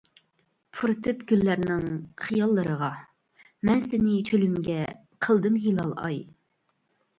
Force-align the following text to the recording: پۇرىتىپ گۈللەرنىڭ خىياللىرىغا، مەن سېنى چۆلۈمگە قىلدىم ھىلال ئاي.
پۇرىتىپ 0.77 1.19
گۈللەرنىڭ 1.31 1.83
خىياللىرىغا، 2.29 2.89
مەن 3.71 3.85
سېنى 3.93 4.17
چۆلۈمگە 4.33 4.81
قىلدىم 5.29 5.63
ھىلال 5.69 5.97
ئاي. 6.09 6.21